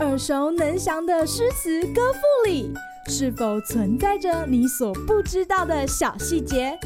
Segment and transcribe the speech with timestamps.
[0.00, 2.72] 耳熟能详的诗词歌赋里，
[3.08, 6.78] 是否存在着你所不知道的小细节？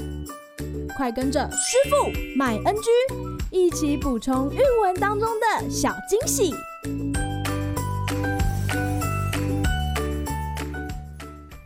[0.96, 2.91] 快跟着师傅麦恩居
[3.51, 6.54] 一起补充韵文当中的小惊喜！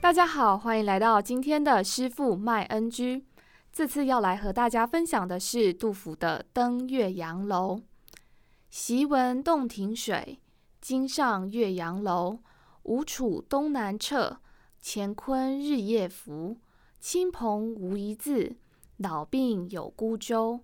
[0.00, 3.24] 大家好，欢迎来到今天的师傅麦恩居。
[3.72, 7.76] 这次要来和大家分享的是杜甫的《登岳阳楼》。
[8.74, 10.38] 昔闻洞庭水，
[10.80, 12.38] 今上岳阳楼。
[12.84, 14.38] 吴楚东南坼，
[14.82, 16.56] 乾坤日夜浮。
[16.98, 18.56] 亲朋无一字，
[18.96, 20.60] 老病有孤舟。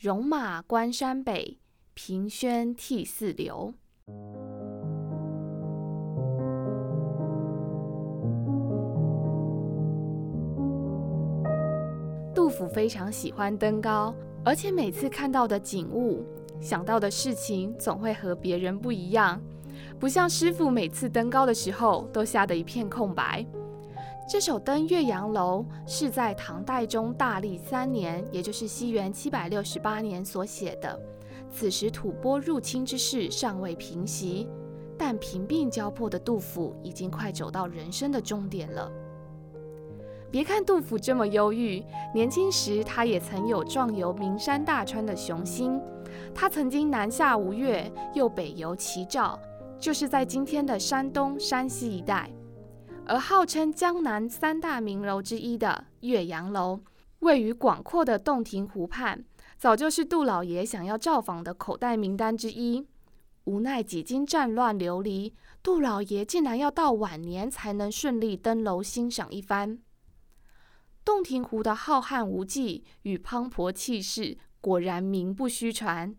[0.00, 1.60] 戎马关山北，
[1.94, 3.72] 凭轩涕泗流。
[12.34, 14.12] 杜甫非常喜欢登高，
[14.44, 16.24] 而且每次看到的景物、
[16.62, 19.38] 想到的事情，总会和别人不一样。
[19.98, 23.44] 不像师傅每次登高的时候都吓得一片空白。
[24.28, 30.98] 这首《登岳阳楼》是在唐代宗大历三年，也就是西元七百六十八年所写的。
[31.50, 34.48] 此时吐蕃入侵之势尚未平息，
[34.96, 38.90] 但贫病交迫的杜甫已经快走到人生的终点了。
[40.32, 45.78] 别看杜甫这么忧郁，年轻时他也曾有壮游名山大川的雄心。
[46.34, 49.38] 他曾经南下吴越，又北游齐赵。
[49.78, 52.30] 就是在今天的山东、山西一带，
[53.04, 56.80] 而号称江南三大名楼之一的岳阳楼，
[57.18, 59.24] 位于广阔的洞庭湖畔，
[59.58, 62.86] 早就是杜老爷想要造访的口袋名单之一。
[63.44, 69.80] 无奈几经战乱流离，杜老爷竟然要到晚年才能顺利登楼欣赏一番。
[71.22, 76.12] 洞庭湖的浩瀚无际与磅礴气势，果然名不虚传。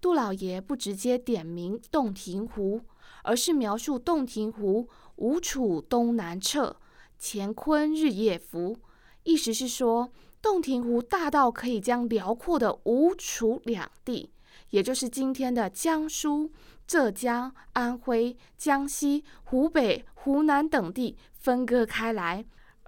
[0.00, 2.80] 杜老爷不直接点名洞庭湖。
[3.24, 6.74] 而是描述洞庭湖吴楚东南坼，
[7.20, 8.78] 乾坤日夜浮。
[9.24, 14.30] 意思是说，洞庭湖大到可以将辽阔的吴楚两地，
[14.70, 16.50] 也就是今天的江苏、
[16.86, 22.46] 浙江、安徽、江西、湖北、湖南等地分割开来，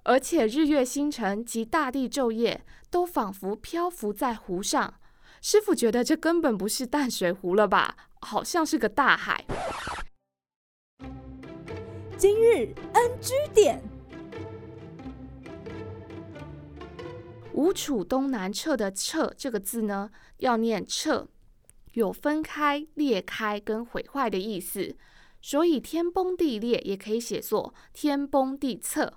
[0.09, 4.95] 而且日月星辰及大地昼夜都仿佛漂浮在湖上。
[5.43, 7.95] 师傅觉得这根本不是淡水湖了吧？
[8.21, 9.45] 好像是个大海。
[12.17, 13.83] 今日 NG 点，
[17.53, 21.29] 吴楚东南坼的“坼”这个字呢，要念“撤”，
[21.93, 24.97] 有分开、裂开跟毁坏的意思，
[25.43, 29.13] 所以天崩地裂也可以写作天崩地坼。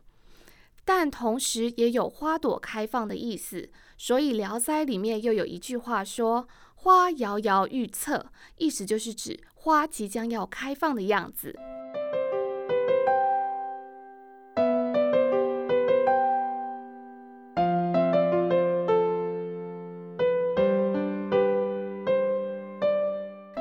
[0.84, 8.26] 但同时也有花朵开放的意思，所以《聊斋》里面又有一句话说：“花摇摇欲测”，
[8.58, 11.56] 意思就是指花即将要开放的样子。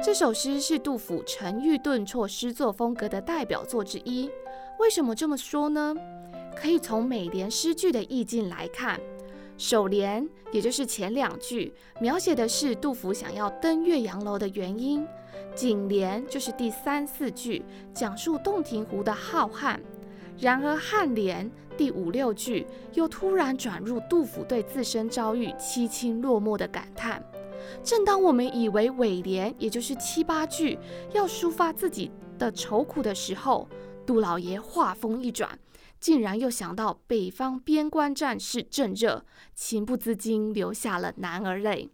[0.03, 4.29] 这首诗是杜甫沉郁顿挫诗作风格的代表作之一。
[4.81, 5.95] 为什么这么说呢？
[6.61, 9.01] 可以从每联诗句的意境来看。
[9.57, 15.05] 首联也就是前两句，描写的是杜甫想要登岳阳楼的原因；
[15.55, 17.63] 紧联就是第三四句，
[17.95, 19.79] 讲述洞庭湖的浩瀚。
[20.39, 27.23] 然而颔联第五六句又突然转入杜甫对自身遭遇凄清落寞的感叹。
[27.83, 30.79] 正当我们以为尾联，也就是七八句，
[31.13, 33.69] 要抒发自己的愁苦的时候，
[34.07, 35.59] 杜老爷话锋一转，
[36.01, 39.25] 竟然又想到北方边关战事正热，
[39.55, 41.91] 情不自禁流下了男儿泪。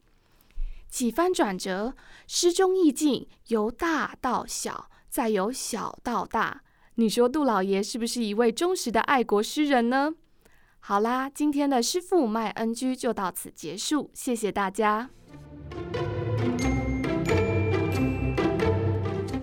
[0.89, 1.95] 几番转折，
[2.29, 6.63] 诗中意境由大到小，再由小到大。
[6.95, 10.15] 你说杜老爷是不是一位忠实的爱国诗人呢？
[10.79, 15.11] 好啦，今天的师傅麦恩居就到此结束，谢谢大家。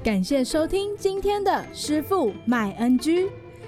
[0.02, 3.30] 感谢收听今天的师傅麦恩居。